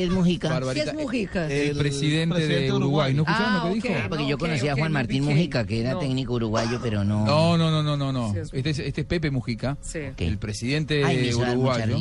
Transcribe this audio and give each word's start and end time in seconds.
¿Qué 0.00 0.06
es 0.06 0.10
Mujica? 0.12 0.48
¿Qué 0.48 0.54
Barbarita. 0.54 0.90
es 0.90 0.94
Mujica? 0.94 1.46
El, 1.46 1.76
presidente, 1.76 2.46
de 2.46 2.72
Uruguay. 2.72 3.12
¿No 3.12 3.22
escucharon 3.22 3.48
Ah, 3.52 3.56
lo 3.66 3.72
que 3.74 3.78
ok. 3.78 3.84
dijo? 3.84 3.94
Ah, 4.02 4.06
porque 4.08 4.26
yo 4.26 4.34
ok, 4.36 4.40
conocí 4.40 4.68
a 4.68 4.74
Juan 4.74 4.92
Martín. 4.92 5.24
Mujica, 5.24 5.66
que 5.66 5.80
era 5.80 5.92
No. 5.92 5.98
técnico 5.98 6.32
uruguayo, 6.34 6.80
pero 6.82 7.04
no. 7.04 7.26
No, 7.26 7.58
no, 7.58 7.70
no, 7.70 7.82
no, 7.82 7.96
no, 7.98 8.12
no. 8.12 8.34
Este 8.40 8.70
es, 8.70 8.78
este 8.78 9.00
es 9.02 9.06
Pepe 9.06 9.30
Mujica, 9.30 9.76
Sí. 9.82 9.98
El 10.16 10.38
presidente 10.38 11.04
Ay, 11.04 11.34
uruguayo. 11.34 11.98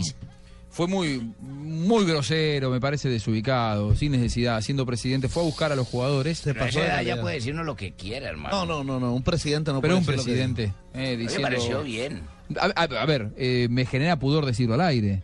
Fue 0.71 0.87
muy, 0.87 1.33
muy 1.41 2.05
grosero, 2.05 2.69
me 2.69 2.79
parece 2.79 3.09
desubicado, 3.09 3.95
sin 3.95 4.11
necesidad, 4.13 4.61
siendo 4.61 4.85
presidente. 4.85 5.27
Fue 5.27 5.41
a 5.43 5.45
buscar 5.45 5.71
a 5.71 5.75
los 5.75 5.87
jugadores, 5.87 6.37
Se 6.37 6.53
Pero 6.53 6.67
pasó 6.67 6.79
de 6.79 7.03
ya 7.05 7.19
puede 7.19 7.35
decir 7.35 7.53
uno 7.53 7.63
lo 7.63 7.75
que 7.75 7.91
quiera, 7.93 8.29
hermano. 8.29 8.65
No, 8.65 8.65
no, 8.65 8.83
no, 8.83 8.99
no, 8.99 9.13
un 9.13 9.23
presidente 9.23 9.73
no 9.73 9.81
pero 9.81 9.97
un 9.97 10.05
puede 10.05 10.17
decir 10.19 10.31
lo 10.31 10.37
que- 10.37 10.53
presidente. 10.53 10.73
eh, 10.93 11.15
A 11.15 11.17
mí 11.17 11.35
me 11.35 11.39
pareció 11.41 11.83
bien. 11.83 12.21
A, 12.59 12.67
a- 12.81 13.01
a 13.01 13.05
ver, 13.05 13.31
eh, 13.35 13.67
me 13.69 13.85
genera 13.85 14.17
pudor 14.19 14.45
decirlo 14.45 14.75
al 14.75 14.81
aire, 14.81 15.23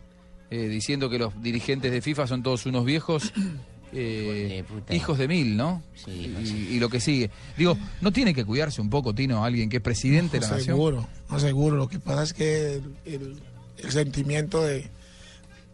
eh, 0.50 0.68
diciendo 0.68 1.08
que 1.10 1.18
los 1.18 1.42
dirigentes 1.42 1.90
de 1.92 2.00
FIFA 2.02 2.26
son 2.26 2.42
todos 2.42 2.66
unos 2.66 2.84
viejos. 2.84 3.32
eh, 3.92 4.64
de 4.88 4.96
hijos 4.96 5.16
de 5.18 5.28
mil, 5.28 5.56
¿no? 5.56 5.82
Sí, 5.94 6.34
y, 6.42 6.74
y 6.76 6.80
lo 6.80 6.88
que 6.88 7.00
sigue. 7.00 7.30
Digo, 7.56 7.78
¿no 8.00 8.12
tiene 8.12 8.34
que 8.34 8.44
cuidarse 8.44 8.80
un 8.80 8.90
poco, 8.90 9.14
Tino, 9.14 9.44
alguien 9.44 9.68
que 9.70 9.76
es 9.78 9.82
presidente 9.82 10.38
de 10.38 10.42
la 10.42 10.48
nación? 10.52 10.66
seguro, 10.76 11.08
no 11.30 11.38
seguro. 11.40 11.76
Lo 11.76 11.88
que 11.88 11.98
pasa 11.98 12.22
es 12.24 12.32
que 12.34 12.74
el, 12.74 12.82
el- 13.04 13.36
el 13.78 13.92
sentimiento 13.92 14.62
de. 14.62 14.88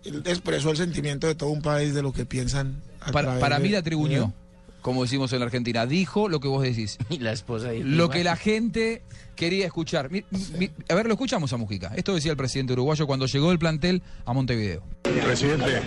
Él 0.05 0.23
expresó 0.27 0.71
el 0.71 0.77
sentimiento 0.77 1.27
de 1.29 1.35
todo 1.37 1.51
un 1.51 1.63
país 1.63 1.95
de 1.95 2.03
lo 2.03 2.13
que 2.13 2.27
piensan. 2.27 2.81
Para, 3.13 3.39
para 3.39 3.59
de- 3.59 3.63
mí 3.65 3.69
la 3.71 3.83
tribuñó, 3.83 4.25
¿Eh? 4.25 4.42
Como 4.83 5.03
decimos 5.03 5.33
en 5.33 5.39
la 5.39 5.47
Argentina. 5.47 5.87
Dijo 5.87 6.29
lo 6.29 6.41
que 6.41 6.49
vos 6.49 6.63
decís. 6.63 6.99
Y 7.09 7.19
la 7.19 7.33
esposa 7.33 7.71
dijo, 7.71 7.87
Lo 7.89 8.11
que 8.11 8.23
la 8.25 8.37
gente 8.37 9.03
quería 9.37 9.65
escuchar. 9.65 10.11
Mi- 10.11 10.25
mi- 10.59 10.71
a 10.89 10.95
ver, 10.95 11.07
lo 11.07 11.13
escuchamos 11.13 11.53
a 11.53 11.57
Mujica. 11.57 11.93
Esto 11.97 12.15
decía 12.15 12.33
el 12.33 12.37
presidente 12.37 12.75
uruguayo 12.75 13.07
cuando 13.07 13.27
llegó 13.27 13.51
el 13.53 13.59
plantel 13.59 14.03
a 14.27 14.33
Montevideo. 14.35 14.83
Presidente, 15.25 15.81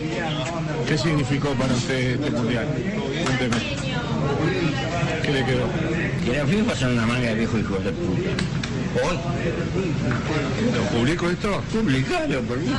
¿qué 0.87 0.97
significó 0.97 1.49
para 1.53 1.73
usted 1.73 2.15
este 2.19 2.31
mundial? 2.31 2.67
Cuénteme. 3.25 3.55
¿Qué 5.23 5.31
le 5.31 5.45
quedó? 5.45 5.67
Que 6.25 6.37
la 6.37 6.45
FIFA 6.45 6.75
son 6.75 6.91
una 6.93 7.05
manga 7.05 7.29
de 7.29 7.35
viejos 7.35 7.59
hijos 7.59 7.83
de 7.83 7.91
puta. 7.91 8.29
Hoy, 9.03 9.17
¿Lo 10.73 10.97
publico 10.97 11.29
esto? 11.29 11.61
publicalo, 11.71 12.41
por 12.43 12.57
mí. 12.59 12.69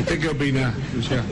¿Usted 0.00 0.18
qué 0.20 0.28
opina, 0.28 0.74
Luciano? 0.94 1.24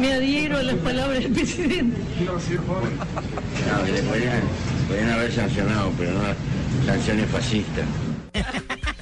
Me 0.00 0.12
adhiero 0.12 0.58
a 0.58 0.62
las 0.62 0.76
palabras 0.76 1.22
del 1.22 1.32
presidente. 1.32 1.96
No, 2.24 3.84
que 3.84 3.92
le 3.92 4.02
podrían, 4.02 4.40
podrían 4.88 5.10
haber 5.10 5.32
sancionado, 5.32 5.92
pero 5.98 6.12
no 6.12 6.20
sanciones 6.86 7.26
fascistas. 7.30 7.84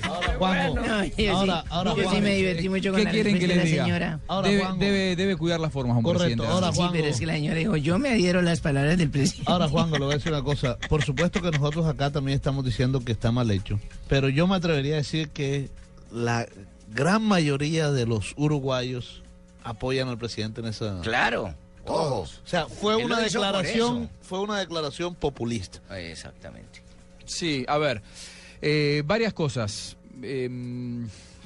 Ahora, 0.03 0.35
Juanjo, 0.39 0.75
No, 0.75 1.05
yo 1.05 1.11
sí, 1.17 1.27
ahora, 1.29 1.65
ahora, 1.69 1.91
yo 1.91 1.97
sí 1.99 2.03
Juanjo. 2.05 2.21
me 2.23 2.35
divertí 2.35 2.69
mucho 2.69 2.91
con 2.91 2.99
¿Qué 2.99 3.05
la 3.05 3.11
quieren 3.11 3.39
que 3.39 3.47
le 3.47 3.55
de 3.55 3.59
la 3.61 3.65
diga? 3.65 3.85
señora. 3.85 4.21
Ahora, 4.27 4.49
debe, 4.49 4.61
Juanjo. 4.63 4.79
debe, 4.79 5.17
debe 5.17 5.37
cuidar 5.37 5.61
las 5.61 5.73
formas 5.73 5.97
un 5.97 6.03
Correcto, 6.03 6.25
presidente. 6.25 6.53
ahora. 6.53 6.71
Sí, 6.73 6.77
Juanjo. 6.77 6.93
pero 6.95 7.07
es 7.07 7.21
que 7.21 7.27
la 7.27 7.33
señora 7.35 7.59
dijo, 7.59 7.77
yo 7.77 7.99
me 7.99 8.09
adhiero 8.11 8.39
a 8.41 8.43
las 8.43 8.61
palabras 8.61 8.99
del 8.99 9.11
presidente. 9.11 9.51
Ahora, 9.51 9.69
Juan, 9.69 9.91
le 9.93 9.99
voy 9.99 10.13
a 10.13 10.17
decir 10.17 10.33
una 10.33 10.43
cosa. 10.43 10.77
Por 10.89 11.03
supuesto 11.05 11.41
que 11.41 11.51
nosotros 11.51 11.87
acá 11.87 12.11
también 12.11 12.37
estamos 12.37 12.65
diciendo 12.65 13.01
que 13.05 13.13
está 13.13 13.31
mal 13.33 13.51
hecho. 13.51 13.79
Pero 14.09 14.29
yo 14.29 14.47
me 14.47 14.57
atrevería 14.57 14.95
a 14.95 14.99
decir 14.99 15.29
que 15.29 15.69
la 16.13 16.47
gran 16.93 17.23
mayoría 17.23 17.91
de 17.93 18.07
los 18.07 18.35
uruguayos 18.37 19.23
apoyan 19.65 20.09
al 20.09 20.19
presidente 20.19 20.61
en 20.61 20.69
esa. 20.69 21.01
Claro, 21.03 21.55
todos. 21.85 22.41
O 22.45 22.47
sea, 22.47 22.67
fue 22.67 22.99
Él 22.99 23.07
una 23.07 23.21
declaración, 23.21 24.11
fue 24.23 24.41
una 24.41 24.59
declaración 24.59 25.15
populista. 25.15 25.81
Exactamente. 25.99 26.83
Sí, 27.25 27.65
a 27.69 27.79
ver, 27.79 28.03
eh, 28.61 29.03
varias 29.07 29.33
cosas. 29.33 29.97
Eh, 30.23 30.49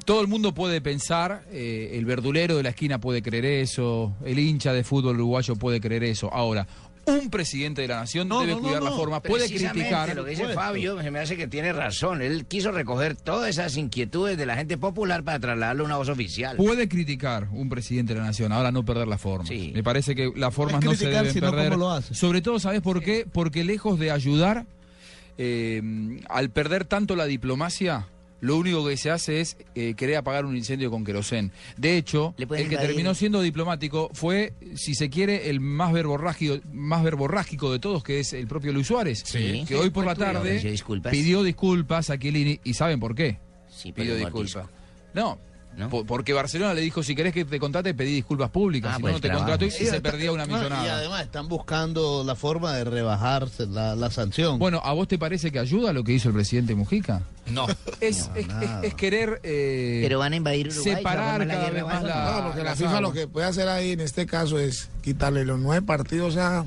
todo 0.05 0.21
el 0.21 0.29
mundo 0.29 0.53
puede 0.53 0.81
pensar, 0.81 1.45
eh, 1.51 1.93
el 1.95 2.05
verdulero 2.05 2.57
de 2.57 2.63
la 2.63 2.71
esquina 2.71 3.01
puede 3.01 3.23
creer 3.23 3.47
eso, 3.47 4.13
el 4.25 4.39
hincha 4.39 4.73
de 4.73 4.85
fútbol 4.85 5.17
uruguayo 5.17 5.57
puede 5.57 5.81
creer 5.81 6.05
eso. 6.05 6.33
Ahora, 6.33 6.67
un 7.07 7.31
presidente 7.31 7.83
de 7.83 7.89
la 7.89 8.01
nación 8.01 8.29
No, 8.29 8.41
debe 8.41 8.53
no, 8.53 8.59
no, 8.59 8.65
cuidar 8.65 8.83
la 8.83 8.91
forma, 8.93 9.21
puede 9.21 9.49
criticar. 9.49 10.15
Lo 10.15 10.25
que 10.25 10.31
dice. 10.31 10.49
Fabio 10.55 11.01
se 11.03 11.11
me 11.11 11.19
hace 11.19 11.37
que 11.37 11.47
tiene 11.47 11.73
razón. 11.73 12.23
Él 12.23 12.47
quiso 12.47 12.71
recoger 12.73 13.17
todas 13.17 13.51
esas 13.51 13.77
inquietudes 13.77 14.37
de 14.37 14.47
la 14.47 14.57
gente 14.57 14.79
popular 14.79 15.25
para 15.25 15.39
trasladarlo 15.39 15.85
a 15.85 15.87
una 15.87 15.97
voz 15.97 16.09
oficial. 16.09 16.57
Puede 16.57 16.89
criticar 16.89 17.49
un 17.53 17.69
presidente 17.69 18.15
de 18.15 18.21
la 18.21 18.27
nación, 18.27 18.53
ahora 18.53 18.73
no 18.73 18.85
perder 18.85 19.09
la 19.09 19.19
forma. 19.19 19.47
Sí. 19.47 19.73
Me 19.75 19.83
parece 19.83 20.15
que 20.15 20.33
las 20.37 20.55
formas 20.55 20.81
es 20.83 20.85
no 20.85 20.95
se 20.95 21.09
deben 21.09 21.33
perder. 21.35 21.73
cómo 21.73 21.85
lo 21.85 21.91
hace. 21.91 22.15
Sobre 22.15 22.43
todo, 22.43 22.59
¿sabes 22.59 22.81
por 22.81 23.03
qué? 23.03 23.27
Porque 23.31 23.65
lejos 23.65 23.99
de 23.99 24.11
ayudar, 24.11 24.67
eh, 25.39 25.83
al 26.29 26.51
perder 26.51 26.85
tanto 26.85 27.17
la 27.17 27.27
diplomacia, 27.27 28.09
lo 28.45 28.57
único 28.59 28.87
que 28.87 28.97
se 28.99 29.11
hace 29.11 29.41
es 29.41 29.57
eh, 29.75 29.95
querer 29.95 30.17
apagar 30.17 30.45
un 30.45 30.55
incendio 30.57 30.91
con 30.91 31.03
querosén. 31.05 31.51
De 31.79 31.97
hecho, 31.97 32.35
el 32.39 32.47
que 32.47 32.63
invadir. 32.63 32.79
terminó 32.79 33.15
siendo 33.15 33.41
diplomático 33.41 34.11
fue, 34.13 34.53
si 34.77 34.95
se 34.95 35.09
quiere, 35.09 35.49
el 35.49 35.61
más 35.61 35.93
verborrágico, 35.95 36.59
más 36.73 37.03
verborrágico 37.03 37.73
de 37.73 37.79
todos, 37.79 38.05
que 38.05 38.21
es 38.21 38.35
el 38.35 38.47
propio 38.47 38.73
Luis 38.73 38.87
Suárez, 38.87 39.23
Sí. 39.25 39.65
que 39.67 39.77
hoy 39.77 39.89
por 39.91 40.05
la 40.05 40.15
tarde 40.15 40.61
pidió 41.11 41.43
disculpas 41.43 42.11
a 42.11 42.19
Chiellini 42.19 42.61
y 42.65 42.75
¿saben 42.75 43.01
por 43.01 43.15
qué? 43.15 43.39
Sí, 43.69 43.93
pidió 43.93 44.15
disculpas. 44.17 44.67
No, 45.15 45.39
Porque 46.07 46.33
Barcelona 46.33 46.75
le 46.75 46.81
dijo, 46.81 47.03
si 47.03 47.15
querés 47.15 47.33
que 47.33 47.45
te 47.45 47.59
contrate, 47.59 47.95
pedí 47.95 48.15
disculpas 48.15 48.51
públicas, 48.51 48.93
Ah, 48.93 48.97
si 48.97 49.03
no, 49.03 49.09
pues 49.11 49.15
no 49.15 49.21
te 49.21 49.31
contrato 49.31 49.65
y 49.65 49.71
se 49.71 49.85
está- 49.85 50.01
perdía 50.01 50.33
una 50.33 50.47
no, 50.47 50.53
Y 50.53 50.57
millonada. 50.57 50.97
además 50.97 51.23
están 51.23 51.49
buscando 51.49 52.23
la 52.25 52.35
forma 52.35 52.73
de 52.75 52.85
rebajarse 52.85 53.67
la, 53.67 53.95
la 53.97 54.11
sanción. 54.11 54.59
Bueno, 54.59 54.81
¿a 54.85 54.93
vos 54.93 55.09
te 55.09 55.19
parece 55.19 55.51
que 55.51 55.59
ayuda 55.59 55.93
lo 55.93 56.05
que 56.05 56.13
hizo 56.13 56.29
el 56.29 56.35
presidente 56.35 56.75
Mujica? 56.75 57.23
No. 57.51 57.67
Es, 58.01 58.31
es, 58.35 58.47
nada. 58.49 58.81
es- 58.81 58.89
es 58.89 58.95
querer 58.95 59.41
eh, 59.43 60.01
Pero 60.03 60.19
van 60.19 60.33
a 60.33 60.37
invadir 60.37 60.69
Uruguay. 60.69 60.95
separar 60.97 61.47
cada 61.47 61.71
vez 61.71 61.85
más 61.85 62.03
la... 62.03 62.41
No, 62.41 62.47
porque 62.49 62.63
la 62.65 62.75
FIFA 62.77 63.01
lo 63.01 63.13
que 63.13 63.27
puede 63.29 63.47
hacer 63.47 63.69
ahí 63.69 63.93
en 63.93 64.01
este 64.01 64.27
caso 64.27 64.59
es 64.59 64.89
quitarle 65.03 65.45
los 65.45 65.59
nueve 65.59 65.85
partidos 65.87 66.37
a. 66.37 66.65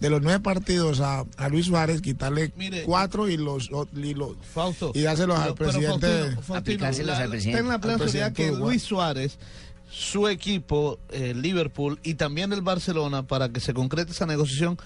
De 0.00 0.10
los 0.10 0.22
nueve 0.22 0.38
partidos 0.40 1.00
a, 1.00 1.24
a 1.36 1.48
Luis 1.48 1.66
Suárez, 1.66 2.00
quitarle 2.00 2.52
Mire, 2.56 2.84
cuatro 2.84 3.28
y 3.28 3.36
los, 3.36 3.68
y 3.96 4.14
los 4.14 4.36
Fausto. 4.54 4.92
y 4.94 5.02
dárselos 5.02 5.38
al 5.40 5.54
presidente. 5.54 6.06
Faustino, 6.06 6.34
Faustino, 6.36 6.56
Aplicárselos 6.58 7.16
la- 7.18 7.24
al 7.24 7.30
presidente. 7.30 7.58
Está 7.58 7.66
en 7.66 7.72
la 7.72 7.80
plena 7.80 7.98
seguridad 7.98 8.32
que 8.32 8.50
Uruguay. 8.52 8.70
Luis 8.74 8.82
Suárez, 8.84 9.38
su 9.90 10.28
equipo, 10.28 10.98
eh, 11.10 11.34
Liverpool 11.34 11.98
y 12.04 12.14
también 12.14 12.52
el 12.52 12.62
Barcelona, 12.62 13.26
para 13.26 13.48
que 13.48 13.58
se 13.58 13.74
concrete 13.74 14.12
esa 14.12 14.26
negociación, 14.26 14.78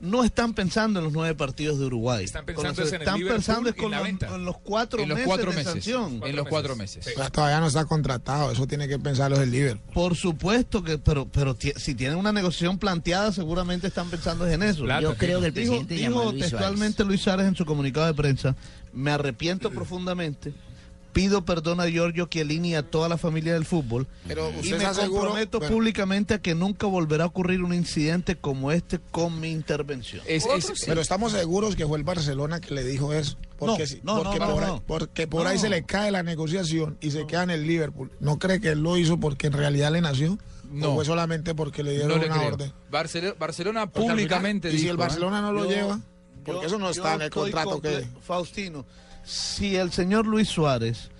no 0.00 0.22
están 0.24 0.54
pensando 0.54 1.00
en 1.00 1.04
los 1.04 1.12
nueve 1.12 1.34
partidos 1.34 1.78
de 1.78 1.86
Uruguay. 1.86 2.24
Están 2.24 2.44
Con 2.44 2.54
pensando 2.54 2.80
los- 2.82 2.88
es 2.88 2.94
en 2.94 3.02
el 3.02 3.08
están 3.08 3.20
pensando 3.28 3.68
es 3.70 3.74
con 3.76 3.90
los, 3.90 4.40
los 4.40 4.58
cuatro 4.58 5.02
En 5.02 5.08
los 5.08 5.16
meses 5.16 5.26
cuatro 5.26 5.50
de 5.50 5.56
meses. 5.56 5.72
sanción. 5.72 6.20
En 6.24 6.36
los 6.36 6.46
cuatro 6.48 6.76
meses. 6.76 7.04
Sí. 7.04 7.10
Pues 7.16 7.32
todavía 7.32 7.60
no 7.60 7.66
está 7.66 7.84
contratado, 7.84 8.50
eso 8.52 8.66
tiene 8.66 8.86
que 8.88 8.98
pensarlo 8.98 9.40
el 9.42 9.50
Liverpool. 9.50 9.92
Por 9.94 10.14
supuesto 10.16 10.82
que, 10.82 10.98
pero, 10.98 11.26
pero 11.28 11.56
si 11.76 11.94
tienen 11.94 12.16
una 12.18 12.32
negociación 12.32 12.78
planteada, 12.78 13.32
seguramente 13.32 13.86
están 13.88 14.08
pensando 14.10 14.46
en 14.46 14.62
eso. 14.62 14.84
Plata, 14.84 15.00
Yo 15.02 15.16
creo 15.16 15.40
que 15.40 15.46
el 15.48 15.54
Dijo, 15.54 15.72
presidente 15.72 15.94
dijo 15.94 16.30
Luis 16.32 16.42
textualmente 16.42 16.96
Suárez. 16.98 17.08
Luis 17.08 17.20
Suárez 17.22 17.46
en 17.46 17.56
su 17.56 17.64
comunicado 17.66 18.06
de 18.06 18.14
prensa, 18.14 18.56
me 18.92 19.10
arrepiento 19.10 19.70
profundamente, 19.70 20.52
pido 21.12 21.44
perdón 21.44 21.80
a 21.80 21.86
Giorgio 21.88 22.26
Chiellini 22.26 22.70
y 22.70 22.74
a 22.74 22.82
toda 22.82 23.08
la 23.08 23.18
familia 23.18 23.54
del 23.54 23.64
fútbol 23.64 24.06
Pero 24.26 24.50
y 24.62 24.70
me 24.70 24.76
está 24.76 24.94
seguro. 24.94 25.22
comprometo 25.22 25.58
bueno, 25.58 25.74
públicamente 25.74 26.34
a 26.34 26.38
que 26.40 26.54
nunca 26.54 26.86
volverá 26.86 27.24
a 27.24 27.26
ocurrir 27.26 27.62
un 27.62 27.74
incidente 27.74 28.36
como 28.36 28.70
este 28.72 28.98
con 29.10 29.40
mi 29.40 29.50
intervención. 29.50 30.22
Es- 30.26 30.46
es- 30.46 30.84
Pero 30.86 31.00
estamos 31.00 31.32
seguros 31.32 31.74
que 31.76 31.86
fue 31.86 31.98
el 31.98 32.04
Barcelona 32.04 32.60
que 32.60 32.74
le 32.74 32.84
dijo 32.84 33.12
eso. 33.12 33.36
Porque, 33.58 33.82
No, 33.82 33.86
si- 33.88 34.00
no, 34.04 34.22
porque, 34.22 34.38
no, 34.38 34.46
no, 34.46 34.52
por, 34.54 34.62
no. 34.66 34.74
Ahí, 34.74 34.80
porque 34.86 35.26
por 35.26 35.46
ahí 35.48 35.58
se 35.58 35.68
le 35.68 35.82
cae 35.82 36.10
la 36.12 36.22
negociación 36.22 36.96
y 37.00 37.10
se 37.10 37.26
queda 37.26 37.42
en 37.42 37.50
el 37.50 37.66
Liverpool. 37.66 38.12
¿No 38.20 38.38
cree 38.38 38.60
que 38.60 38.68
él 38.68 38.80
lo 38.82 38.96
hizo 38.96 39.18
porque 39.18 39.48
en 39.48 39.54
realidad 39.54 39.90
le 39.90 40.00
nació? 40.00 40.38
No. 40.70 40.92
¿O 40.92 40.94
fue 40.96 41.04
solamente 41.04 41.54
porque 41.54 41.82
le 41.82 41.92
dieron 41.92 42.08
no 42.10 42.18
le 42.18 42.26
una 42.26 42.36
creo. 42.36 42.48
orden? 42.48 42.72
Barcelona, 42.90 43.86
final- 43.88 44.10
públicamente 44.10 44.68
y 44.68 44.72
si 44.72 44.76
dijo, 44.78 44.90
el 44.90 44.96
¿eh? 44.96 45.00
Barcelona 45.00 45.40
no 45.40 45.52
lo 45.52 45.64
Yo- 45.64 45.70
lleva, 45.70 46.00
porque 46.44 46.60
yo- 46.60 46.66
eso 46.66 46.78
no 46.78 46.90
está 46.90 47.14
en 47.14 47.22
el 47.22 47.30
contrato 47.30 47.80
que... 47.80 48.06
Faustino, 48.20 48.84
si 49.28 49.76
el 49.76 49.92
señor 49.92 50.26
Luis 50.26 50.48
Suárez 50.48 51.10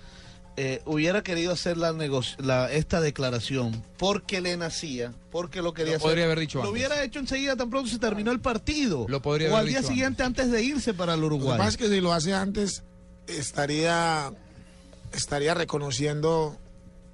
eh, 0.57 0.81
hubiera 0.85 1.21
querido 1.23 1.53
hacer 1.53 1.77
la, 1.77 1.93
la 2.39 2.71
esta 2.71 2.99
declaración 2.99 3.83
porque 3.97 4.41
le 4.41 4.57
nacía, 4.57 5.13
porque 5.31 5.61
lo 5.61 5.73
quería 5.73 5.93
Lo 5.93 5.97
hacer, 5.97 6.07
podría 6.09 6.25
haber 6.25 6.39
dicho 6.39 6.57
lo 6.57 6.63
antes. 6.63 6.73
hubiera 6.73 7.03
hecho 7.03 7.19
enseguida 7.19 7.55
tan 7.55 7.69
pronto 7.69 7.89
se 7.89 7.99
terminó 7.99 8.31
el 8.31 8.39
partido. 8.41 9.05
Lo 9.07 9.21
podría 9.21 9.49
o 9.49 9.51
haber 9.51 9.61
al 9.61 9.67
día 9.67 9.77
dicho 9.79 9.89
siguiente 9.89 10.23
antes. 10.23 10.51
de 10.51 10.61
irse 10.63 10.93
para 10.93 11.13
el 11.13 11.21
Lo 11.21 11.29
que 11.29 11.35
Uruguay. 11.35 11.57
pasa 11.57 11.69
es 11.69 11.77
que 11.77 11.87
si 11.87 12.01
lo 12.01 12.11
hace 12.11 12.33
antes, 12.33 12.83
estaría, 13.27 14.33
estaría 15.13 15.53
reconociendo 15.53 16.57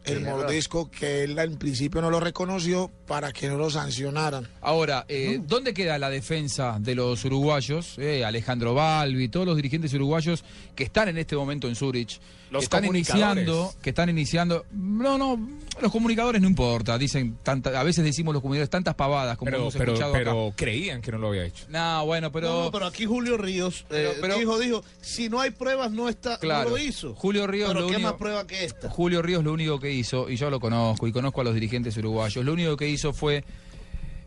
el 0.05 0.21
mordisco 0.21 0.89
que 0.89 1.23
él 1.23 1.37
en 1.39 1.57
principio 1.57 2.01
no 2.01 2.09
lo 2.09 2.19
reconoció 2.19 2.91
para 3.07 3.31
que 3.31 3.47
no 3.47 3.57
lo 3.57 3.69
sancionaran. 3.69 4.47
Ahora, 4.61 5.05
eh, 5.07 5.39
¿dónde 5.43 5.73
queda 5.73 5.97
la 5.99 6.09
defensa 6.09 6.77
de 6.79 6.95
los 6.95 7.23
uruguayos? 7.25 7.95
Eh, 7.97 8.23
Alejandro 8.25 8.73
Balbi, 8.73 9.29
todos 9.29 9.45
los 9.45 9.55
dirigentes 9.55 9.93
uruguayos 9.93 10.43
que 10.75 10.83
están 10.83 11.09
en 11.09 11.17
este 11.17 11.35
momento 11.35 11.67
en 11.67 11.75
Zurich, 11.75 12.19
Los 12.51 12.61
que 12.61 12.63
están 12.65 12.81
comunicadores. 12.81 13.43
iniciando, 13.43 13.73
que 13.81 13.89
están 13.89 14.09
iniciando. 14.09 14.65
No, 14.71 15.17
no, 15.17 15.39
los 15.81 15.91
comunicadores 15.91 16.41
no 16.41 16.47
importa, 16.47 16.97
dicen 16.97 17.37
tanta, 17.43 17.79
a 17.79 17.83
veces 17.83 18.03
decimos 18.03 18.33
los 18.33 18.41
comunicadores 18.41 18.69
tantas 18.69 18.95
pavadas 18.95 19.37
como 19.37 19.49
Pero, 19.51 19.61
hemos 19.63 19.73
pero, 19.75 19.93
escuchado 19.93 20.13
acá. 20.13 20.19
pero 20.23 20.53
creían 20.55 21.01
que 21.01 21.11
no 21.11 21.17
lo 21.17 21.29
había 21.29 21.45
hecho. 21.45 21.65
No, 21.69 22.05
bueno, 22.05 22.31
pero, 22.31 22.47
no, 22.49 22.63
no, 22.65 22.71
pero 22.71 22.85
aquí 22.85 23.05
Julio 23.05 23.37
Ríos 23.37 23.81
eh, 23.81 23.85
Pero- 23.89 24.11
pero- 24.21 24.37
dijo, 24.39 24.59
dijo, 24.59 24.83
si 25.01 25.29
no 25.29 25.39
hay 25.41 25.51
pruebas 25.51 25.91
no 25.91 26.07
está, 26.09 26.37
Claro. 26.39 26.69
no 26.69 26.75
lo 26.77 26.81
hizo. 26.81 27.15
Julio 27.15 27.47
Ríos 27.47 27.69
pero 27.69 27.81
lo 27.81 27.87
qué 27.87 27.95
único- 27.95 28.09
más 28.11 28.19
prueba 28.19 28.47
que 28.47 28.63
esta. 28.65 28.89
Julio 28.89 29.21
Ríos 29.21 29.43
lo 29.43 29.53
único 29.53 29.79
que 29.79 29.91
hizo, 29.95 30.29
y 30.29 30.35
yo 30.35 30.49
lo 30.49 30.59
conozco, 30.59 31.07
y 31.07 31.11
conozco 31.11 31.41
a 31.41 31.43
los 31.43 31.53
dirigentes 31.53 31.97
uruguayos, 31.97 32.43
lo 32.45 32.53
único 32.53 32.77
que 32.77 32.89
hizo 32.89 33.13
fue 33.13 33.43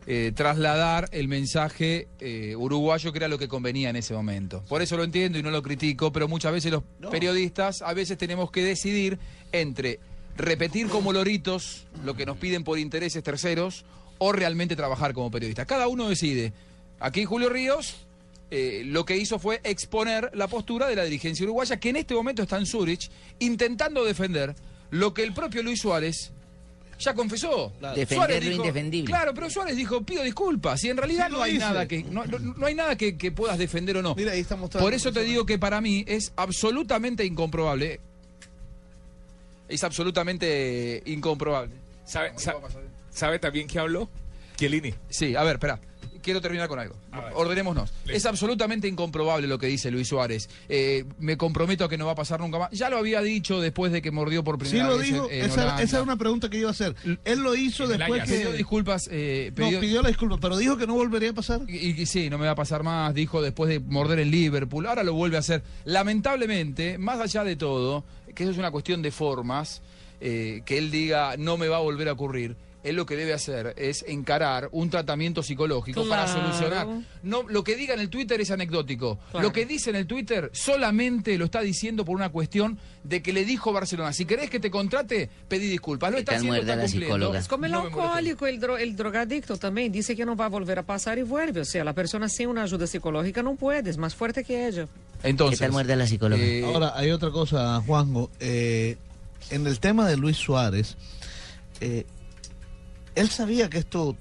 eh, 0.06 0.32
trasladar 0.34 1.08
el 1.12 1.28
mensaje 1.28 2.08
eh, 2.18 2.56
uruguayo 2.56 3.12
que 3.12 3.18
era 3.18 3.28
lo 3.28 3.38
que 3.38 3.46
convenía 3.46 3.90
en 3.90 3.96
ese 3.96 4.14
momento. 4.14 4.64
Por 4.68 4.80
eso 4.80 4.96
lo 4.96 5.04
entiendo 5.04 5.38
y 5.38 5.42
no 5.42 5.50
lo 5.50 5.62
critico, 5.62 6.10
pero 6.12 6.28
muchas 6.28 6.52
veces 6.52 6.72
los 6.72 6.82
periodistas 7.10 7.82
a 7.82 7.92
veces 7.92 8.16
tenemos 8.16 8.50
que 8.50 8.62
decidir 8.62 9.18
entre 9.52 10.00
repetir 10.36 10.88
como 10.88 11.12
loritos 11.12 11.86
lo 12.04 12.14
que 12.14 12.24
nos 12.24 12.38
piden 12.38 12.64
por 12.64 12.78
intereses 12.78 13.22
terceros 13.22 13.84
o 14.16 14.32
realmente 14.32 14.76
trabajar 14.76 15.12
como 15.12 15.30
periodistas. 15.30 15.66
Cada 15.66 15.88
uno 15.88 16.08
decide. 16.08 16.52
Aquí 17.00 17.24
Julio 17.24 17.50
Ríos 17.50 18.06
eh, 18.50 18.82
lo 18.86 19.04
que 19.04 19.16
hizo 19.16 19.38
fue 19.38 19.60
exponer 19.62 20.30
la 20.32 20.48
postura 20.48 20.86
de 20.86 20.96
la 20.96 21.04
dirigencia 21.04 21.44
uruguaya, 21.44 21.78
que 21.78 21.90
en 21.90 21.96
este 21.96 22.14
momento 22.14 22.42
está 22.42 22.56
en 22.56 22.64
Zurich, 22.64 23.10
intentando 23.40 24.04
defender 24.04 24.54
lo 24.90 25.12
que 25.14 25.22
el 25.22 25.32
propio 25.34 25.62
Luis 25.62 25.80
Suárez 25.80 26.32
ya 26.98 27.14
confesó. 27.14 27.72
Defender 27.94 28.08
Suárez 28.08 28.44
lo 28.44 28.50
dijo- 28.50 28.62
indefendible. 28.64 29.06
Claro, 29.12 29.32
pero 29.34 29.48
Suárez 29.48 29.76
dijo, 29.76 30.02
pido 30.02 30.22
disculpas. 30.24 30.82
Y 30.84 30.90
en 30.90 30.96
realidad 30.96 31.26
Sí, 31.28 31.32
no 31.32 31.42
hay 31.42 31.52
que 31.86 32.02
no, 32.04 32.24
no- 32.26 32.38
no 32.38 32.66
hay 32.66 32.74
nada 32.74 32.96
que, 32.96 33.16
que 33.16 33.30
puedas 33.30 33.56
defender 33.58 33.96
o 33.98 34.02
no. 34.02 34.14
Mira, 34.16 34.32
ahí 34.32 34.44
Por 34.80 34.94
eso 34.94 35.12
te 35.12 35.22
digo 35.22 35.46
que 35.46 35.58
para 35.58 35.80
mí 35.80 36.04
es 36.08 36.32
absolutamente 36.36 37.24
incomprobable. 37.24 38.00
Es 39.68 39.84
absolutamente 39.84 41.02
incomprobable. 41.06 41.74
¿Sabe, 42.04 42.32
sa- 42.36 42.54
sabe 43.10 43.38
también 43.38 43.68
que 43.68 43.78
habló? 43.78 44.08
Chiellini. 44.56 44.94
Sí, 45.10 45.36
a 45.36 45.42
ver, 45.44 45.56
espera. 45.56 45.78
Quiero 46.22 46.40
terminar 46.40 46.68
con 46.68 46.78
algo. 46.78 46.94
Ordenémonos. 47.34 47.92
Es 48.06 48.26
absolutamente 48.26 48.88
incomprobable 48.88 49.46
lo 49.46 49.58
que 49.58 49.66
dice 49.66 49.90
Luis 49.90 50.08
Suárez. 50.08 50.48
Eh, 50.68 51.04
me 51.18 51.36
comprometo 51.36 51.84
a 51.84 51.88
que 51.88 51.96
no 51.96 52.06
va 52.06 52.12
a 52.12 52.16
pasar 52.16 52.40
nunca 52.40 52.58
más. 52.58 52.70
Ya 52.72 52.90
lo 52.90 52.98
había 52.98 53.20
dicho 53.22 53.60
después 53.60 53.92
de 53.92 54.02
que 54.02 54.10
mordió 54.10 54.42
por 54.44 54.56
Sí 54.56 54.70
primera 54.70 54.88
lo 54.90 54.98
vez 54.98 55.06
dijo, 55.12 55.28
en- 55.30 55.40
en 55.40 55.50
esa, 55.50 55.82
esa 55.82 55.96
era 55.96 56.02
una 56.02 56.16
pregunta 56.16 56.48
que 56.50 56.58
iba 56.58 56.68
a 56.68 56.72
hacer. 56.72 56.94
Él 57.24 57.38
lo 57.40 57.54
hizo 57.54 57.84
En 57.84 57.98
después 57.98 58.24
que... 58.24 58.32
Pidió 58.38 58.52
disculpas. 58.52 59.08
eh, 59.12 59.52
No, 59.56 59.66
pidió- 59.68 59.80
pidió 59.80 60.02
la 60.02 60.08
disculpa, 60.08 60.38
pero 60.40 60.56
dijo 60.56 60.76
que 60.76 60.86
no 60.86 60.94
volvería 60.94 61.30
a 61.30 61.34
pasar. 61.34 61.60
Y, 61.68 62.00
y 62.02 62.06
sí, 62.06 62.28
no 62.30 62.38
me 62.38 62.46
va 62.46 62.52
a 62.52 62.56
pasar 62.56 62.82
más, 62.82 63.14
dijo 63.14 63.40
después 63.40 63.68
de 63.70 63.80
morder 63.80 64.18
el 64.18 64.30
Liverpool, 64.30 64.86
ahora 64.86 65.02
lo 65.04 65.14
vuelve 65.14 65.36
a 65.36 65.40
hacer. 65.40 65.62
Lamentablemente, 65.84 66.98
más 66.98 67.20
allá 67.20 67.44
de 67.44 67.54
todo, 67.54 68.02
que 68.34 68.42
eso 68.42 68.52
es 68.52 68.58
una 68.58 68.70
cuestión 68.70 69.02
de 69.02 69.10
formas, 69.12 69.82
eh, 70.20 70.62
que 70.64 70.78
él 70.78 70.90
diga 70.90 71.36
no 71.38 71.56
me 71.56 71.68
va 71.68 71.76
a 71.76 71.80
volver 71.80 72.08
a 72.08 72.12
ocurrir, 72.12 72.56
él 72.84 72.94
lo 72.96 73.06
que 73.06 73.16
debe 73.16 73.32
hacer 73.34 73.74
es 73.76 74.04
encarar 74.06 74.68
un 74.72 74.88
tratamiento 74.88 75.42
psicológico 75.42 76.08
para 76.08 76.26
solucionar. 76.28 76.86
No, 77.22 77.42
lo 77.48 77.64
que 77.64 77.74
diga 77.74 77.94
en 77.94 78.00
el 78.00 78.08
Twitter 78.08 78.40
es 78.40 78.50
anecdótico. 78.50 79.18
Claro. 79.32 79.48
Lo 79.48 79.52
que 79.52 79.66
dice 79.66 79.90
en 79.90 79.96
el 79.96 80.06
Twitter 80.06 80.50
solamente 80.54 81.36
lo 81.38 81.44
está 81.46 81.60
diciendo 81.60 82.04
por 82.04 82.14
una 82.16 82.28
cuestión 82.30 82.78
de 83.02 83.22
que 83.22 83.32
le 83.32 83.44
dijo 83.44 83.72
Barcelona, 83.72 84.12
si 84.12 84.24
querés 84.26 84.48
que 84.50 84.60
te 84.60 84.70
contrate, 84.70 85.28
pedí 85.48 85.66
disculpas. 85.68 86.10
Lo 86.10 86.16
¿Qué 86.16 86.20
está 86.20 86.36
haciendo, 86.36 86.56
está 86.56 86.76
la 86.76 86.82
cumpliendo. 86.82 87.06
psicóloga? 87.16 87.38
Es 87.40 87.48
como 87.48 87.64
el 87.66 87.72
No 87.72 87.80
alcohólico, 87.82 88.46
el, 88.46 88.60
dro- 88.60 88.78
el 88.78 88.94
drogadicto 88.96 89.56
también. 89.56 89.90
Dice 89.90 90.14
que 90.14 90.24
no 90.24 90.36
va 90.36 90.44
a 90.46 90.48
volver 90.48 90.78
a 90.78 90.82
pasar 90.84 91.18
y 91.18 91.22
vuelve. 91.22 91.60
O 91.60 91.64
sea, 91.64 91.82
la 91.84 91.94
persona 91.94 92.28
sin 92.28 92.48
una 92.48 92.62
ayuda 92.62 92.86
psicológica 92.86 93.42
no 93.42 93.56
puede, 93.56 93.90
es 93.90 93.96
más 93.98 94.14
fuerte 94.14 94.44
que 94.44 94.66
ella. 94.68 94.86
Entonces, 95.22 95.58
¿Qué 95.58 95.64
tal 95.64 95.72
muerde 95.72 95.96
la 95.96 96.06
psicóloga? 96.06 96.42
eh, 96.42 96.64
Ahora, 96.64 96.92
hay 96.94 97.10
otra 97.10 97.30
cosa, 97.30 97.80
Juanjo. 97.84 98.30
Eh, 98.40 98.96
en 99.50 99.66
el 99.66 99.80
tema 99.80 100.06
de 100.08 100.16
Luis 100.16 100.36
Suárez, 100.36 100.96
eh, 101.80 102.04
él 103.20 103.28
sabía 103.30 103.68
que 103.70 103.78
esto 103.78 104.16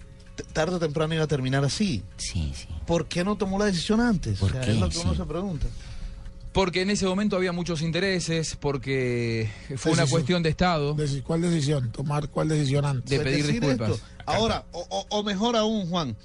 tarde 0.54 0.76
o 0.76 0.80
temprano 0.80 1.14
iba 1.14 1.24
a 1.24 1.28
terminar 1.28 1.64
así. 1.66 2.04
Sí, 2.18 2.54
sí. 2.56 2.68
¿Por 2.86 3.08
qué 3.08 3.24
no 3.24 3.36
tomó 3.38 3.58
la 3.58 3.66
decisión 3.66 4.00
antes? 4.02 4.38
¿Por 4.40 4.50
O 4.50 4.54
sea, 4.54 4.62
qué? 4.62 4.72
Es 4.72 4.78
lo 4.78 4.90
que 4.90 4.98
uno 5.00 5.12
Sí. 5.14 5.18
se 5.18 5.26
pregunta. 5.26 5.68
Porque 6.54 6.82
en 6.82 6.90
ese 6.90 7.06
momento 7.06 7.36
había 7.36 7.52
muchos 7.52 7.82
intereses, 7.82 8.56
porque 8.60 9.50
fue 9.76 9.92
una 9.92 10.02
Decisión. 10.02 10.10
cuestión 10.10 10.44
de 10.44 10.50
Estado. 10.50 10.96
¿Cuál 11.24 11.42
decisión? 11.42 11.92
¿Tomar 11.92 12.30
cuál 12.30 12.50
decisión 12.50 12.84
antes? 12.86 13.10
De 13.12 13.18
Pues 13.18 13.28
pedir 13.30 13.52
disculpas. 13.52 13.92
esto. 13.92 14.06
Ahora, 14.26 14.66
o, 14.72 15.06
o- 15.10 15.24
mejor 15.24 15.56
aún, 15.56 15.88
Juan, 15.90 16.16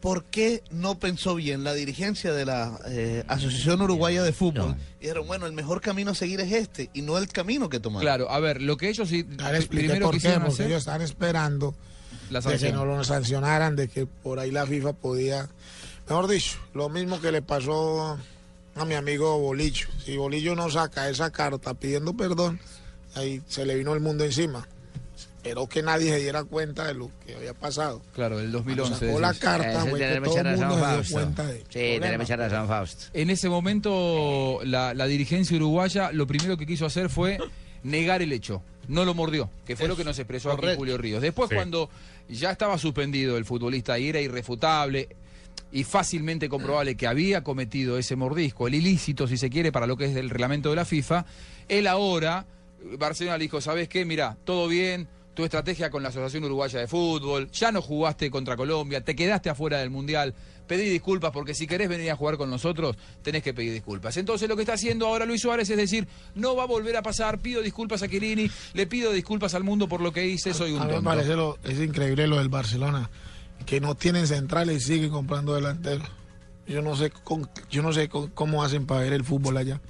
¿por 0.00 0.24
qué 0.24 0.62
no 0.70 0.98
pensó 1.00 1.34
bien 1.34 1.64
la 1.64 1.74
dirigencia 1.74 2.32
de 2.32 2.44
la 2.44 2.78
eh, 2.88 3.24
Asociación 3.26 3.80
Uruguaya 3.82 4.22
de 4.22 4.32
Fútbol? 4.32 4.70
No. 4.70 4.76
Y 5.00 5.02
dijeron, 5.02 5.26
bueno, 5.26 5.46
el 5.46 5.52
mejor 5.52 5.80
camino 5.80 6.12
a 6.12 6.14
seguir 6.14 6.38
es 6.40 6.52
este 6.52 6.90
y 6.94 7.02
no 7.02 7.18
el 7.18 7.26
camino 7.28 7.68
que 7.68 7.80
tomar. 7.80 8.02
Claro, 8.02 8.30
a 8.30 8.38
ver, 8.38 8.62
lo 8.62 8.76
que 8.76 8.88
ellos 8.88 9.08
sí 9.08 9.24
primero 9.24 10.06
por 10.06 10.12
qué, 10.14 10.18
quisieron 10.18 10.42
porque 10.42 10.54
hacer 10.54 10.66
ellos 10.66 10.78
están 10.80 11.02
esperando 11.02 11.74
la 12.30 12.40
de 12.40 12.58
que 12.58 12.72
no 12.72 12.84
lo 12.84 13.02
sancionaran, 13.04 13.76
de 13.76 13.88
que 13.88 14.06
por 14.06 14.38
ahí 14.38 14.50
la 14.50 14.66
FIFA 14.66 14.92
podía, 14.94 15.48
mejor 16.08 16.28
dicho, 16.28 16.58
lo 16.74 16.88
mismo 16.88 17.20
que 17.20 17.32
le 17.32 17.42
pasó 17.42 18.18
a 18.74 18.84
mi 18.84 18.94
amigo 18.94 19.38
Bolillo. 19.38 19.88
Si 20.04 20.16
Bolillo 20.16 20.54
no 20.54 20.70
saca 20.70 21.08
esa 21.08 21.30
carta 21.30 21.74
pidiendo 21.74 22.14
perdón, 22.14 22.60
ahí 23.14 23.42
se 23.48 23.64
le 23.64 23.74
vino 23.76 23.94
el 23.94 24.00
mundo 24.00 24.24
encima. 24.24 24.66
Esperó 25.16 25.68
que 25.68 25.80
nadie 25.80 26.10
se 26.10 26.18
diera 26.18 26.42
cuenta 26.42 26.88
de 26.88 26.94
lo 26.94 27.08
que 27.24 27.36
había 27.36 27.54
pasado. 27.54 28.02
Claro, 28.14 28.40
el 28.40 28.50
Cuando 28.50 28.58
2011. 28.84 29.06
sacó 29.06 29.20
la 29.20 29.32
carta, 29.34 29.70
Eso 29.70 29.86
fue 29.86 29.98
que 30.00 30.04
todo 30.06 30.36
el 30.38 30.56
mundo 30.58 30.84
se 30.84 31.02
dio 31.02 31.12
cuenta 31.12 31.46
de 31.46 31.64
Sí, 31.68 32.18
mucha 32.18 32.36
razón, 32.36 32.66
Fausto. 32.66 33.04
En 33.12 33.30
ese 33.30 33.48
momento 33.48 34.58
la, 34.64 34.92
la 34.92 35.06
dirigencia 35.06 35.56
uruguaya 35.56 36.10
lo 36.10 36.26
primero 36.26 36.56
que 36.56 36.66
quiso 36.66 36.84
hacer 36.84 37.08
fue 37.10 37.38
negar 37.84 38.22
el 38.22 38.32
hecho. 38.32 38.60
No 38.88 39.04
lo 39.04 39.14
mordió, 39.14 39.50
que 39.66 39.76
fue 39.76 39.88
lo 39.88 39.96
que 39.96 40.04
nos 40.04 40.18
expresó 40.18 40.52
aquí. 40.52 40.66
Julio 40.76 40.96
Ríos. 40.98 41.20
Después 41.22 41.48
Sí. 41.48 41.54
cuando 41.56 41.90
ya 42.28 42.50
estaba 42.50 42.78
suspendido 42.78 43.36
el 43.36 43.44
futbolista 43.44 43.98
y 43.98 44.08
era 44.08 44.20
irrefutable 44.20 45.08
y 45.72 45.84
fácilmente 45.84 46.48
comprobable 46.48 46.96
que 46.96 47.06
había 47.06 47.42
cometido 47.42 47.98
ese 47.98 48.14
mordisco, 48.16 48.66
el 48.68 48.74
ilícito, 48.74 49.26
si 49.26 49.36
se 49.36 49.50
quiere, 49.50 49.72
para 49.72 49.86
lo 49.86 49.96
que 49.96 50.04
es 50.06 50.16
el 50.16 50.30
reglamento 50.30 50.70
de 50.70 50.76
la 50.76 50.84
FIFA, 50.84 51.26
él 51.68 51.86
ahora, 51.86 52.46
Barcelona 52.98 53.36
le 53.38 53.44
dijo, 53.44 53.60
¿sabes 53.60 53.88
qué? 53.88 54.04
Mira, 54.04 54.36
todo 54.44 54.68
bien, 54.68 55.08
tu 55.36 55.44
estrategia 55.44 55.90
con 55.90 56.02
la 56.02 56.08
Asociación 56.08 56.44
Uruguaya 56.44 56.80
de 56.80 56.86
Fútbol, 56.88 57.50
ya 57.52 57.70
no 57.70 57.82
jugaste 57.82 58.30
contra 58.30 58.56
Colombia, 58.56 59.04
te 59.04 59.14
quedaste 59.14 59.50
afuera 59.50 59.78
del 59.78 59.90
Mundial, 59.90 60.34
pedí 60.66 60.88
disculpas 60.88 61.30
porque 61.30 61.52
si 61.54 61.66
querés 61.66 61.90
venir 61.90 62.10
a 62.10 62.16
jugar 62.16 62.38
con 62.38 62.48
nosotros, 62.48 62.96
tenés 63.22 63.42
que 63.42 63.52
pedir 63.52 63.72
disculpas. 63.74 64.16
Entonces 64.16 64.48
lo 64.48 64.56
que 64.56 64.62
está 64.62 64.72
haciendo 64.72 65.06
ahora 65.06 65.26
Luis 65.26 65.42
Suárez 65.42 65.68
es 65.68 65.76
decir, 65.76 66.08
no 66.34 66.56
va 66.56 66.62
a 66.62 66.66
volver 66.66 66.96
a 66.96 67.02
pasar, 67.02 67.38
pido 67.38 67.60
disculpas 67.60 68.02
a 68.02 68.08
Chiellini, 68.08 68.50
le 68.72 68.86
pido 68.86 69.12
disculpas 69.12 69.54
al 69.54 69.62
mundo 69.62 69.86
por 69.88 70.00
lo 70.00 70.10
que 70.10 70.26
hice, 70.26 70.54
soy 70.54 70.72
un 70.72 70.80
A 70.80 70.88
tonto. 70.88 71.04
parece 71.04 71.36
lo, 71.36 71.58
es 71.62 71.78
increíble 71.80 72.26
lo 72.26 72.38
del 72.38 72.48
Barcelona, 72.48 73.10
que 73.66 73.78
no 73.78 73.94
tienen 73.94 74.26
centrales 74.26 74.82
y 74.82 74.86
siguen 74.86 75.10
comprando 75.10 75.54
delanteros. 75.54 76.08
Yo 76.66 76.80
no 76.80 76.96
sé 76.96 77.10
con- 77.10 77.48
yo 77.70 77.82
no 77.82 77.92
sé 77.92 78.08
con- 78.08 78.28
cómo 78.30 78.64
hacen 78.64 78.86
para 78.86 79.02
ver 79.02 79.12
el 79.12 79.22
fútbol 79.22 79.58
allá. 79.58 79.82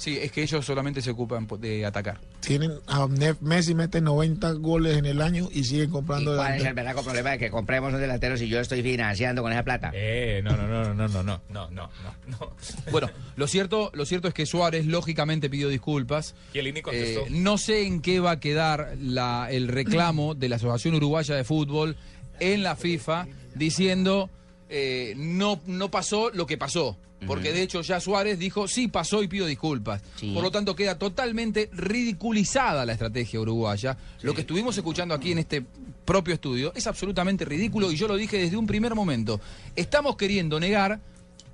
Sí, 0.00 0.18
es 0.18 0.32
que 0.32 0.42
ellos 0.42 0.64
solamente 0.64 1.02
se 1.02 1.10
ocupan 1.10 1.46
de 1.58 1.84
atacar. 1.84 2.18
Tienen 2.40 2.72
a 2.86 3.06
Messi 3.42 3.74
mete 3.74 4.00
90 4.00 4.52
goles 4.52 4.96
en 4.96 5.04
el 5.04 5.20
año 5.20 5.50
y 5.52 5.64
siguen 5.64 5.90
¿Y 5.90 5.92
comprando 5.92 6.36
cuál 6.36 6.52
es 6.52 6.52
el 6.54 6.58
delanteros. 6.60 6.74
verdadero 6.76 7.02
problema 7.04 7.30
de 7.32 7.38
que 7.38 7.50
compremos 7.50 7.92
un 7.92 8.00
delantero 8.00 8.36
si 8.38 8.48
yo 8.48 8.60
estoy 8.60 8.82
financiando 8.82 9.42
con 9.42 9.52
esa 9.52 9.62
plata? 9.62 9.90
Eh, 9.92 10.40
no, 10.42 10.56
no, 10.56 10.66
no, 10.66 10.94
no, 10.94 10.94
no, 10.94 11.22
no, 11.22 11.22
no, 11.22 11.40
no, 11.50 11.70
no, 11.70 11.90
no. 12.28 12.52
Bueno, 12.90 13.10
lo 13.36 13.46
cierto, 13.46 13.90
lo 13.92 14.06
cierto 14.06 14.26
es 14.28 14.32
que 14.32 14.46
Suárez 14.46 14.86
lógicamente 14.86 15.50
pidió 15.50 15.68
disculpas. 15.68 16.34
Chiellini 16.54 16.80
contestó. 16.80 17.26
Eh, 17.26 17.30
no 17.30 17.58
sé 17.58 17.86
en 17.86 18.00
qué 18.00 18.20
va 18.20 18.30
a 18.30 18.40
quedar 18.40 18.94
la- 18.98 19.48
el 19.50 19.68
reclamo 19.68 20.34
de 20.34 20.48
la 20.48 20.56
Asociación 20.56 20.94
Uruguaya 20.94 21.34
de 21.34 21.44
Fútbol 21.44 21.96
en 22.40 22.62
la 22.62 22.74
FIFA 22.74 23.26
diciendo 23.54 24.30
eh, 24.70 25.12
no, 25.16 25.60
no 25.66 25.90
pasó 25.90 26.30
lo 26.30 26.46
que 26.46 26.56
pasó. 26.56 26.96
Porque 27.26 27.52
de 27.52 27.62
hecho 27.62 27.82
ya 27.82 28.00
Suárez 28.00 28.38
dijo 28.38 28.66
sí 28.66 28.88
pasó 28.88 29.22
y 29.22 29.28
pido 29.28 29.46
disculpas. 29.46 30.02
Sí. 30.16 30.32
Por 30.32 30.42
lo 30.42 30.50
tanto 30.50 30.74
queda 30.74 30.98
totalmente 30.98 31.68
ridiculizada 31.72 32.84
la 32.86 32.92
estrategia 32.92 33.40
uruguaya. 33.40 33.96
Lo 34.22 34.34
que 34.34 34.42
estuvimos 34.42 34.76
escuchando 34.76 35.14
aquí 35.14 35.32
en 35.32 35.38
este 35.38 35.64
propio 36.04 36.34
estudio 36.34 36.72
es 36.74 36.86
absolutamente 36.86 37.44
ridículo 37.44 37.90
y 37.92 37.96
yo 37.96 38.08
lo 38.08 38.16
dije 38.16 38.38
desde 38.38 38.56
un 38.56 38.66
primer 38.66 38.94
momento. 38.94 39.40
Estamos 39.76 40.16
queriendo 40.16 40.58
negar 40.58 41.00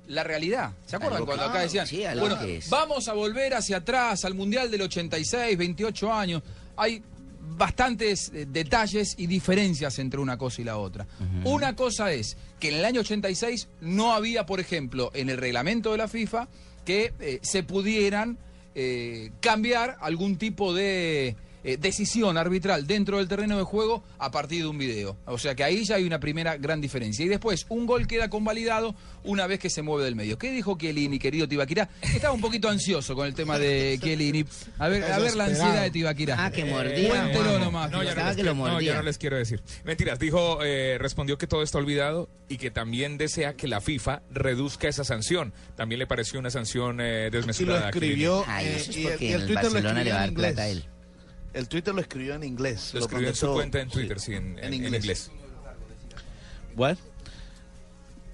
la 0.07 0.23
realidad. 0.23 0.71
¿Se 0.85 0.95
acuerdan 0.95 1.25
cuando 1.25 1.43
acá 1.45 1.59
decían, 1.59 1.85
sí, 1.85 2.03
bueno, 2.17 2.37
vamos 2.69 3.07
a 3.07 3.13
volver 3.13 3.53
hacia 3.53 3.77
atrás 3.77 4.25
al 4.25 4.33
Mundial 4.33 4.71
del 4.71 4.83
86, 4.83 5.57
28 5.57 6.13
años? 6.13 6.41
Hay 6.77 7.03
bastantes 7.55 8.31
eh, 8.33 8.45
detalles 8.49 9.15
y 9.17 9.27
diferencias 9.27 9.99
entre 9.99 10.19
una 10.19 10.37
cosa 10.37 10.61
y 10.61 10.65
la 10.65 10.77
otra. 10.77 11.07
Una 11.43 11.75
cosa 11.75 12.11
es 12.11 12.37
que 12.59 12.69
en 12.69 12.75
el 12.75 12.85
año 12.85 13.01
86 13.01 13.67
no 13.81 14.13
había, 14.13 14.45
por 14.45 14.59
ejemplo, 14.59 15.11
en 15.13 15.29
el 15.29 15.37
reglamento 15.37 15.91
de 15.91 15.97
la 15.97 16.07
FIFA 16.07 16.47
que 16.85 17.13
eh, 17.19 17.39
se 17.41 17.63
pudieran 17.63 18.37
eh, 18.75 19.31
cambiar 19.39 19.97
algún 20.01 20.37
tipo 20.37 20.73
de 20.73 21.35
eh, 21.63 21.77
decisión 21.77 22.37
arbitral 22.37 22.87
dentro 22.87 23.17
del 23.17 23.27
terreno 23.27 23.57
de 23.57 23.63
juego 23.63 24.03
a 24.19 24.31
partir 24.31 24.61
de 24.61 24.67
un 24.67 24.77
video. 24.77 25.17
O 25.25 25.37
sea 25.37 25.55
que 25.55 25.63
ahí 25.63 25.83
ya 25.85 25.95
hay 25.95 26.03
una 26.05 26.19
primera 26.19 26.57
gran 26.57 26.79
diferencia. 26.81 27.25
Y 27.25 27.29
después, 27.29 27.65
un 27.69 27.85
gol 27.85 28.07
queda 28.07 28.29
convalidado 28.29 28.95
una 29.23 29.47
vez 29.47 29.59
que 29.59 29.69
se 29.69 29.81
mueve 29.81 30.05
del 30.05 30.15
medio. 30.15 30.37
¿Qué 30.37 30.51
dijo 30.51 30.77
Chiellini, 30.77 31.19
querido 31.19 31.47
Tibaquirá? 31.47 31.89
Estaba 32.01 32.33
un 32.33 32.41
poquito 32.41 32.69
ansioso 32.69 33.15
con 33.15 33.27
el 33.27 33.33
tema 33.33 33.57
de 33.59 33.99
Chiellini. 34.01 34.45
A 34.79 34.87
ver, 34.87 35.03
a 35.03 35.19
ver 35.19 35.35
la 35.35 35.45
ansiedad 35.45 35.81
de 35.81 35.91
Tibaquirá. 35.91 36.45
Ah, 36.45 36.51
que 36.51 36.63
mordía. 36.65 37.09
Cuéntelo 37.09 37.43
Juanjo. 37.43 37.59
nomás. 37.65 37.91
No, 37.91 38.03
ya 38.03 38.15
no, 38.15 38.21
les 38.25 38.29
que 38.29 38.35
quiero, 38.41 38.53
lo 38.55 38.67
no, 38.67 38.81
ya 38.81 38.95
no 38.95 39.01
les 39.03 39.17
quiero 39.17 39.37
decir. 39.37 39.61
Mentiras, 39.83 40.19
dijo, 40.19 40.59
eh, 40.63 40.97
respondió 40.99 41.37
que 41.37 41.47
todo 41.47 41.63
está 41.63 41.77
olvidado 41.79 42.29
y 42.49 42.57
que 42.57 42.71
también 42.71 43.17
desea 43.17 43.55
que 43.55 43.67
la 43.67 43.81
FIFA 43.81 44.21
reduzca 44.31 44.87
esa 44.87 45.03
sanción. 45.03 45.53
También 45.75 45.99
le 45.99 46.07
pareció 46.07 46.39
una 46.39 46.49
sanción 46.49 47.01
eh, 47.01 47.27
Y 47.27 47.31
lo 47.31 47.37
desmesurada. 47.37 47.87
a 47.87 47.91
Chiellini. 47.91 48.11
escribió. 48.13 48.43
Ay, 48.47 48.65
eh, 48.67 48.75
eso 48.77 48.91
es 48.91 48.97
y 48.97 49.01
el- 49.03 49.09
porque 49.11 49.25
y 49.25 49.27
el 49.33 49.41
el 49.41 49.47
Twitter 49.47 49.63
lo 49.65 49.71
Barcelona 49.71 49.93
le 50.03 50.09
escribió 50.09 50.13
va 50.15 50.21
a 50.21 50.25
en 50.25 50.33
dar 50.33 50.43
plata 50.43 50.61
a 50.63 50.69
inglés. 50.69 50.85
él. 50.85 50.96
El 51.57 51.67
Twitter 51.67 51.95
lo 51.95 52.01
escribió 52.01 52.35
en 52.35 52.43
inglés. 52.43 52.93
Lo, 52.93 52.99
escribió 52.99 53.29
en 53.29 53.35
su 53.35 53.51
cuenta 53.51 53.81
en 53.81 53.89
Twitter, 53.89 54.19
sí, 54.19 54.35
en, 54.35 54.59
inglés. 54.71 55.31
En 56.75 56.97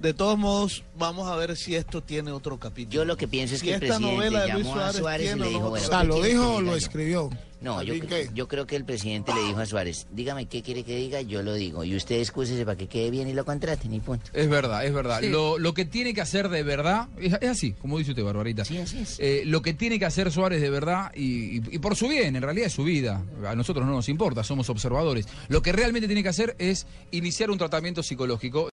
de 0.04 0.14
todos 0.14 0.38
modos, 0.38 0.84
vamos 0.98 1.28
a 1.30 1.36
ver 1.36 1.56
si 1.58 1.76
esto 1.76 2.04
tiene 2.04 2.32
otro 2.32 2.60
capítulo. 2.60 2.94
Yo 2.94 3.06
lo 3.06 3.18
que 3.18 3.28
pienso 3.28 3.56
es 3.56 3.62
Si 3.62 3.68
que 3.68 3.74
el 3.76 3.84
esta 3.84 3.96
presidente 3.98 4.16
novela 4.18 4.42
de 4.46 4.54
Luis 4.54 4.66
llamó 4.68 4.80
a 4.82 4.94
Suárez 4.94 5.36
y 5.36 5.40
le 5.40 5.48
dijo, 5.48 5.60
no 5.62 5.70
bueno, 5.70 5.86
O 5.86 5.90
sea, 5.90 6.02
¿qué 6.02 6.08
¿lo 6.08 6.22
dijo 6.22 6.54
o 6.56 6.62
lo 6.62 6.72
yo? 6.72 6.78
escribió? 6.78 7.30
No, 7.62 7.78
¿Al 7.78 7.86
yo, 7.86 7.94
yo 8.34 8.50
creo 8.50 8.68
que 8.68 8.76
el 8.76 8.84
presidente 8.84 9.34
le 9.34 9.42
dijo 9.42 9.60
a 9.62 9.66
Suárez, 9.66 10.06
dígame 10.12 10.48
qué 10.48 10.62
quiere 10.62 10.84
que 10.84 10.98
diga, 10.98 11.22
yo 11.22 11.42
lo 11.44 11.54
digo. 11.54 11.86
Y 11.86 11.96
usted 11.96 12.20
excúsese 12.20 12.66
para 12.66 12.76
que 12.78 12.88
quede 12.88 13.10
bien 13.10 13.30
y 13.30 13.34
lo 13.34 13.46
contraten 13.46 13.94
y 13.94 14.02
punto. 14.02 14.26
Es 14.34 14.50
verdad, 14.50 14.86
es 14.86 14.94
verdad. 14.94 15.22
Sí. 15.22 15.30
Lo, 15.30 15.58
lo 15.58 15.74
que 15.74 15.86
tiene 15.86 16.14
que 16.14 16.20
hacer 16.20 16.50
de 16.50 16.62
verdad, 16.64 17.08
es, 17.18 17.32
es 17.40 17.50
así, 17.50 17.72
como 17.72 17.98
dice 17.98 18.12
usted, 18.12 18.24
Barbarita. 18.26 18.66
Sí, 18.66 18.80
así 18.80 19.00
es. 19.00 19.16
Eh, 19.22 19.44
lo 19.46 19.62
que 19.62 19.74
tiene 19.74 19.98
que 19.98 20.04
hacer 20.04 20.30
Suárez 20.30 20.62
de 20.62 20.70
verdad, 20.70 21.10
y, 21.16 21.60
y- 21.60 21.62
y 21.72 21.80
por 21.80 21.96
su 21.96 22.10
bien, 22.10 22.36
en 22.36 22.42
realidad 22.42 22.68
es 22.68 22.74
su 22.74 22.84
vida, 22.84 23.24
a 23.48 23.56
nosotros 23.56 23.86
no 23.86 23.94
nos 23.94 24.10
importa, 24.10 24.44
somos 24.44 24.70
observadores. 24.70 25.26
Lo 25.48 25.62
que 25.62 25.72
realmente 25.72 26.08
tiene 26.10 26.22
que 26.22 26.28
hacer 26.30 26.58
es 26.60 26.86
iniciar 27.12 27.50
un 27.50 27.58
tratamiento 27.58 28.04
psicológico. 28.04 28.72